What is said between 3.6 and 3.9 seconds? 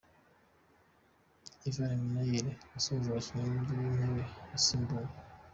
ku